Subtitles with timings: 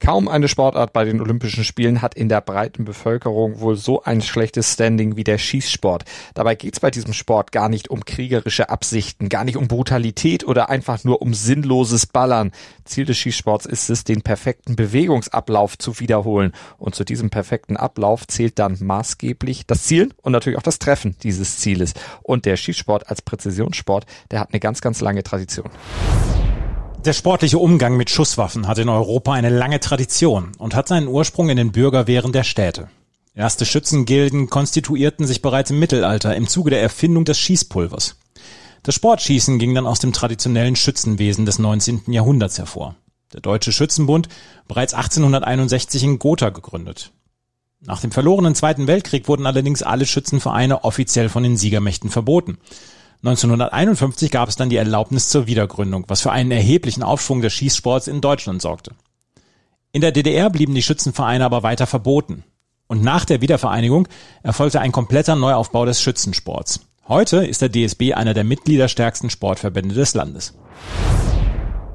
[0.00, 4.22] Kaum eine Sportart bei den Olympischen Spielen hat in der breiten Bevölkerung wohl so ein
[4.22, 6.04] schlechtes Standing wie der Schießsport.
[6.34, 10.46] Dabei geht es bei diesem Sport gar nicht um kriegerische Absichten, gar nicht um Brutalität
[10.46, 12.52] oder einfach nur um sinnloses Ballern.
[12.84, 16.52] Ziel des Schießsports ist es, den perfekten Bewegungsablauf zu wiederholen.
[16.78, 21.16] Und zu diesem perfekten Ablauf zählt dann maßgeblich das Zielen und natürlich auch das Treffen
[21.24, 21.94] dieses Zieles.
[22.22, 25.68] Und der Schießsport als Präzisionssport, der hat eine ganz, ganz lange Tradition.
[27.08, 31.48] Der sportliche Umgang mit Schusswaffen hat in Europa eine lange Tradition und hat seinen Ursprung
[31.48, 32.90] in den Bürgerwehren der Städte.
[33.34, 38.16] Erste Schützengilden konstituierten sich bereits im Mittelalter im Zuge der Erfindung des Schießpulvers.
[38.82, 42.02] Das Sportschießen ging dann aus dem traditionellen Schützenwesen des 19.
[42.08, 42.94] Jahrhunderts hervor.
[43.32, 44.28] Der Deutsche Schützenbund
[44.66, 47.12] bereits 1861 in Gotha gegründet.
[47.80, 52.58] Nach dem verlorenen Zweiten Weltkrieg wurden allerdings alle Schützenvereine offiziell von den Siegermächten verboten.
[53.22, 58.06] 1951 gab es dann die Erlaubnis zur Wiedergründung, was für einen erheblichen Aufschwung des Schießsports
[58.06, 58.92] in Deutschland sorgte.
[59.90, 62.44] In der DDR blieben die Schützenvereine aber weiter verboten.
[62.86, 64.06] Und nach der Wiedervereinigung
[64.42, 66.80] erfolgte ein kompletter Neuaufbau des Schützensports.
[67.08, 70.54] Heute ist der DSB einer der mitgliederstärksten Sportverbände des Landes.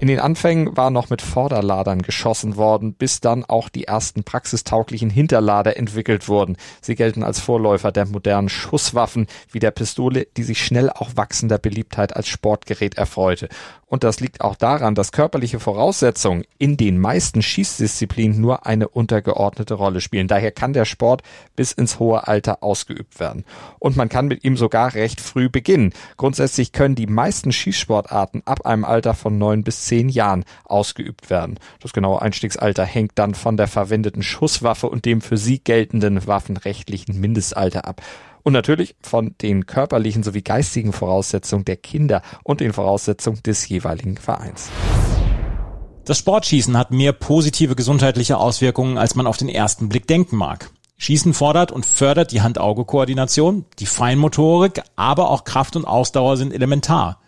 [0.00, 5.10] In den Anfängen war noch mit Vorderladern geschossen worden, bis dann auch die ersten praxistauglichen
[5.10, 6.56] Hinterlader entwickelt wurden.
[6.80, 11.58] Sie gelten als Vorläufer der modernen Schusswaffen wie der Pistole, die sich schnell auch wachsender
[11.58, 13.48] Beliebtheit als Sportgerät erfreute.
[13.86, 19.74] Und das liegt auch daran, dass körperliche Voraussetzungen in den meisten Schießdisziplinen nur eine untergeordnete
[19.74, 20.28] Rolle spielen.
[20.28, 21.22] Daher kann der Sport
[21.56, 23.44] bis ins hohe Alter ausgeübt werden.
[23.78, 25.94] Und man kann mit ihm sogar recht früh beginnen.
[26.18, 31.58] Grundsätzlich können die meisten Schießsportarten ab einem Alter von neun bis zehn Jahren ausgeübt werden.
[31.80, 37.18] Das genaue Einstiegsalter hängt dann von der verwendeten Schusswaffe und dem für sie geltenden waffenrechtlichen
[37.18, 38.02] Mindestalter ab
[38.42, 44.16] und natürlich von den körperlichen sowie geistigen Voraussetzungen der Kinder und den Voraussetzungen des jeweiligen
[44.16, 44.70] Vereins.
[46.04, 50.70] Das Sportschießen hat mehr positive gesundheitliche Auswirkungen, als man auf den ersten Blick denken mag.
[50.96, 57.20] Schießen fordert und fördert die Hand-Auge-Koordination, die Feinmotorik, aber auch Kraft und Ausdauer sind elementar.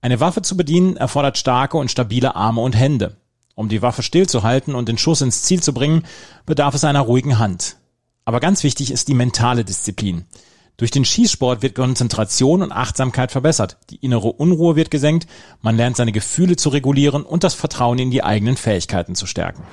[0.00, 3.16] Eine Waffe zu bedienen erfordert starke und stabile Arme und Hände.
[3.56, 6.04] Um die Waffe stillzuhalten und den Schuss ins Ziel zu bringen,
[6.46, 7.76] bedarf es einer ruhigen Hand.
[8.24, 10.26] Aber ganz wichtig ist die mentale Disziplin.
[10.76, 15.26] Durch den Schießsport wird Konzentration und Achtsamkeit verbessert, die innere Unruhe wird gesenkt,
[15.60, 19.64] man lernt seine Gefühle zu regulieren und das Vertrauen in die eigenen Fähigkeiten zu stärken.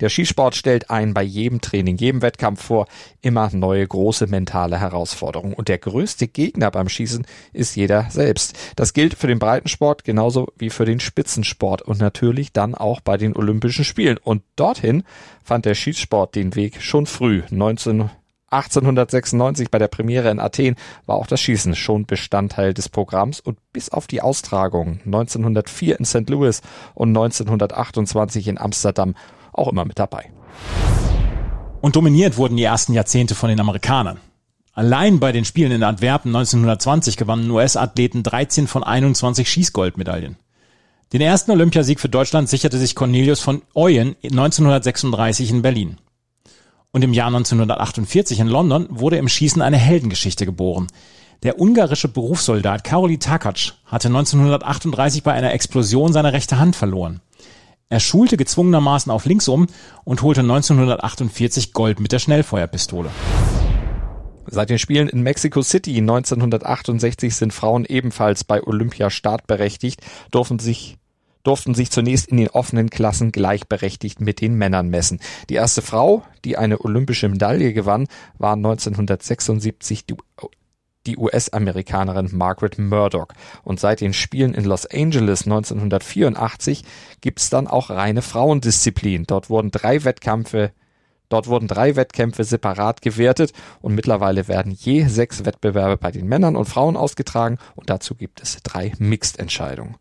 [0.00, 2.86] Der Skisport stellt einen bei jedem Training, jedem Wettkampf vor,
[3.22, 5.54] immer neue große mentale Herausforderungen.
[5.54, 8.56] Und der größte Gegner beim Schießen ist jeder selbst.
[8.76, 13.16] Das gilt für den Breitensport genauso wie für den Spitzensport und natürlich dann auch bei
[13.16, 14.18] den Olympischen Spielen.
[14.18, 15.04] Und dorthin
[15.42, 18.10] fand der Schießsport den Weg schon früh, 19
[18.48, 23.58] 1896 bei der Premiere in Athen war auch das Schießen schon Bestandteil des Programms und
[23.72, 26.30] bis auf die Austragung 1904 in St.
[26.30, 26.62] Louis
[26.94, 29.14] und 1928 in Amsterdam
[29.58, 30.30] auch immer mit dabei.
[31.80, 34.18] Und dominiert wurden die ersten Jahrzehnte von den Amerikanern.
[34.72, 40.36] Allein bei den Spielen in Antwerpen 1920 gewannen US-Athleten 13 von 21 Schießgoldmedaillen.
[41.12, 45.98] Den ersten Olympiasieg für Deutschland sicherte sich Cornelius von Oyen 1936 in Berlin.
[46.90, 50.88] Und im Jahr 1948 in London wurde im Schießen eine Heldengeschichte geboren.
[51.42, 57.20] Der ungarische Berufssoldat Karoli Takac hatte 1938 bei einer Explosion seine rechte Hand verloren.
[57.88, 59.68] Er schulte gezwungenermaßen auf links um
[60.02, 63.10] und holte 1948 Gold mit der Schnellfeuerpistole.
[64.48, 70.00] Seit den Spielen in Mexico City 1968 sind Frauen ebenfalls bei Olympia startberechtigt,
[70.32, 70.98] durften sich
[71.44, 75.20] durften sich zunächst in den offenen Klassen gleichberechtigt mit den Männern messen.
[75.48, 80.16] Die erste Frau, die eine olympische Medaille gewann, war 1976 die
[81.06, 83.28] die US-Amerikanerin Margaret Murdoch.
[83.62, 86.84] Und seit den Spielen in Los Angeles 1984
[87.20, 89.24] gibt's dann auch reine Frauendisziplin.
[89.26, 90.72] Dort wurden drei Wettkämpfe
[91.28, 96.54] Dort wurden drei Wettkämpfe separat gewertet und mittlerweile werden je sechs Wettbewerbe bei den Männern
[96.54, 99.96] und Frauen ausgetragen und dazu gibt es drei Mixed-Entscheidungen.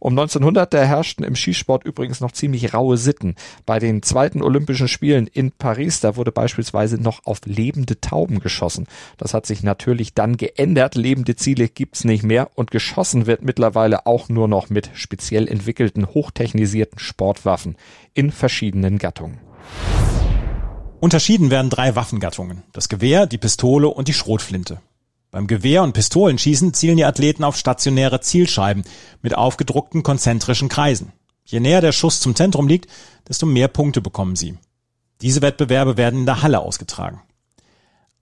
[0.00, 3.34] Um 1900 da herrschten im Skisport übrigens noch ziemlich raue Sitten.
[3.66, 8.86] Bei den zweiten Olympischen Spielen in Paris, da wurde beispielsweise noch auf lebende Tauben geschossen.
[9.16, 10.94] Das hat sich natürlich dann geändert.
[10.94, 16.06] Lebende Ziele gibt's nicht mehr und geschossen wird mittlerweile auch nur noch mit speziell entwickelten,
[16.06, 17.76] hochtechnisierten Sportwaffen
[18.14, 19.38] in verschiedenen Gattungen.
[21.00, 22.62] Unterschieden werden drei Waffengattungen.
[22.72, 24.80] Das Gewehr, die Pistole und die Schrotflinte.
[25.30, 28.84] Beim Gewehr- und Pistolenschießen zielen die Athleten auf stationäre Zielscheiben
[29.20, 31.12] mit aufgedruckten konzentrischen Kreisen.
[31.44, 32.90] Je näher der Schuss zum Zentrum liegt,
[33.28, 34.56] desto mehr Punkte bekommen sie.
[35.20, 37.20] Diese Wettbewerbe werden in der Halle ausgetragen.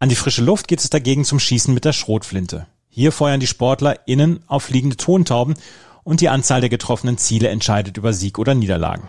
[0.00, 2.67] An die frische Luft geht es dagegen zum Schießen mit der Schrotflinte.
[2.88, 5.55] Hier feuern die Sportler innen auf fliegende Tontauben
[6.03, 9.05] und die Anzahl der getroffenen Ziele entscheidet über Sieg oder Niederlagen.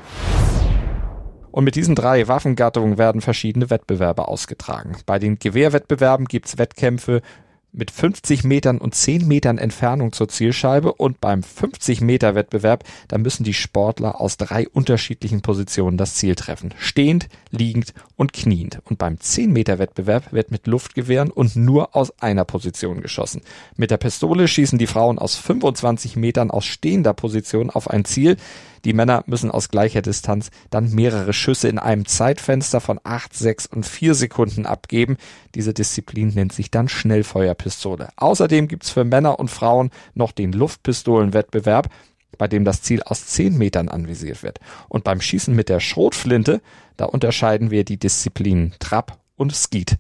[1.52, 4.98] Und mit diesen drei Waffengattungen werden verschiedene Wettbewerbe ausgetragen.
[5.08, 7.22] Bei den Gewehrwettbewerben gibt's Wettkämpfe
[7.78, 13.18] mit 50 Metern und 10 Metern Entfernung zur Zielscheibe und beim 50 Meter Wettbewerb, da
[13.18, 16.74] müssen die Sportler aus drei unterschiedlichen Positionen das Ziel treffen.
[16.78, 18.82] Stehend, liegend und kniend.
[18.86, 23.42] Und beim 10 Meter Wettbewerb wird mit Luftgewehren und nur aus einer Position geschossen.
[23.76, 28.38] Mit der Pistole schießen die Frauen aus 25 Metern aus stehender Position auf ein Ziel.
[28.88, 33.66] Die Männer müssen aus gleicher Distanz dann mehrere Schüsse in einem Zeitfenster von 8, 6
[33.66, 35.18] und 4 Sekunden abgeben.
[35.56, 38.08] Diese Disziplin nennt sich dann Schnellfeuerpistole.
[38.16, 41.90] Außerdem gibt's für Männer und Frauen noch den Luftpistolenwettbewerb
[42.38, 44.60] bei dem das Ziel aus 10 Metern anvisiert wird.
[44.88, 46.62] Und beim Schießen mit der Schrotflinte,
[46.96, 49.98] da unterscheiden wir die Disziplinen Trap und Skeet.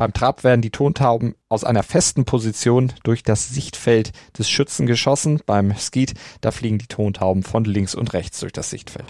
[0.00, 5.42] Beim Trab werden die Tontauben aus einer festen Position durch das Sichtfeld des Schützen geschossen.
[5.44, 9.04] Beim Skeet, da fliegen die Tontauben von links und rechts durch das Sichtfeld.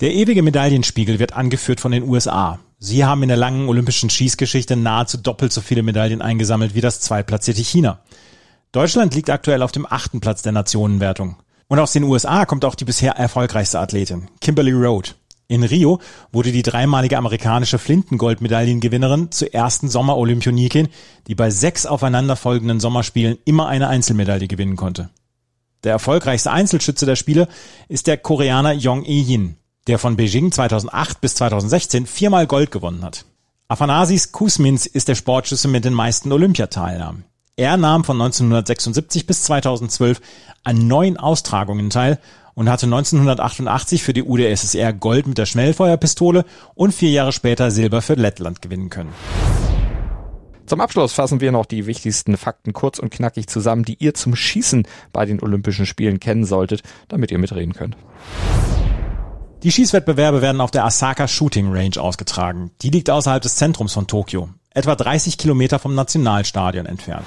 [0.00, 2.60] Der ewige Medaillenspiegel wird angeführt von den USA.
[2.78, 7.00] Sie haben in der langen olympischen Schießgeschichte nahezu doppelt so viele Medaillen eingesammelt wie das
[7.00, 8.00] zweitplatzierte China.
[8.72, 11.36] Deutschland liegt aktuell auf dem achten Platz der Nationenwertung.
[11.68, 15.16] Und aus den USA kommt auch die bisher erfolgreichste Athletin, Kimberly Road.
[15.52, 16.00] In Rio
[16.32, 20.88] wurde die dreimalige amerikanische Flintengoldmedaillengewinnerin zur ersten Sommerolympionikin,
[21.26, 25.10] die bei sechs aufeinanderfolgenden Sommerspielen immer eine Einzelmedaille gewinnen konnte.
[25.84, 27.48] Der erfolgreichste Einzelschütze der Spiele
[27.88, 29.58] ist der Koreaner Yong E-Yin,
[29.88, 33.26] der von Beijing 2008 bis 2016 viermal Gold gewonnen hat.
[33.68, 37.26] Aphanasis Kusmins ist der Sportschütze mit den meisten Olympiateilnahmen.
[37.56, 40.22] Er nahm von 1976 bis 2012
[40.64, 42.18] an neun Austragungen teil
[42.54, 46.44] und hatte 1988 für die UdSSR Gold mit der Schnellfeuerpistole
[46.74, 49.12] und vier Jahre später Silber für Lettland gewinnen können.
[50.66, 54.34] Zum Abschluss fassen wir noch die wichtigsten Fakten kurz und knackig zusammen, die ihr zum
[54.34, 57.96] Schießen bei den Olympischen Spielen kennen solltet, damit ihr mitreden könnt.
[59.62, 62.70] Die Schießwettbewerbe werden auf der Asaka Shooting Range ausgetragen.
[62.82, 67.26] Die liegt außerhalb des Zentrums von Tokio, etwa 30 Kilometer vom Nationalstadion entfernt.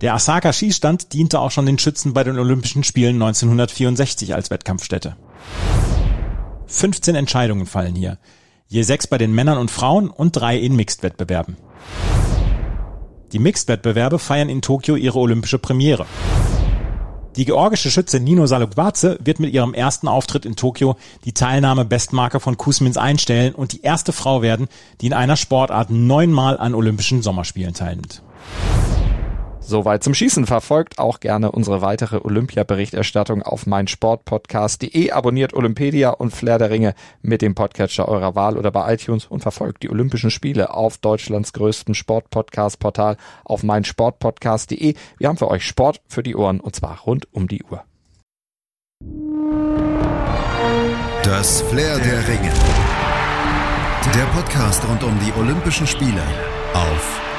[0.00, 5.16] Der Asaka Skistand diente auch schon den Schützen bei den Olympischen Spielen 1964 als Wettkampfstätte.
[6.66, 8.18] 15 Entscheidungen fallen hier.
[8.66, 11.56] Je sechs bei den Männern und Frauen und drei in Mixed-Wettbewerben.
[13.32, 16.06] Die Mixed-Wettbewerbe feiern in Tokio ihre olympische Premiere.
[17.36, 22.56] Die georgische Schütze Nino Salukwadze wird mit ihrem ersten Auftritt in Tokio die Teilnahme-Bestmarke von
[22.56, 24.68] Kusmins einstellen und die erste Frau werden,
[25.00, 28.22] die in einer Sportart neunmal an Olympischen Sommerspielen teilnimmt.
[29.66, 30.46] Soweit zum Schießen.
[30.46, 35.10] Verfolgt auch gerne unsere weitere Olympia-Berichterstattung auf meinsportpodcast.de.
[35.10, 39.40] Abonniert Olympedia und Flair der Ringe mit dem Podcatcher eurer Wahl oder bei iTunes und
[39.40, 44.94] verfolgt die Olympischen Spiele auf Deutschlands größten Sportpodcast-Portal auf meinsportpodcast.de.
[45.16, 47.84] Wir haben für euch Sport für die Ohren und zwar rund um die Uhr.
[51.22, 52.52] Das Flair der Ringe.
[54.14, 56.22] Der Podcast rund um die Olympischen Spiele
[56.74, 57.33] auf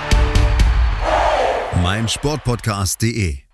[1.84, 3.45] meinsportpodcast.de